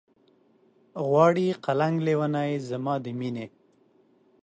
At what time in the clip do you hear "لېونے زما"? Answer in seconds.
2.05-2.93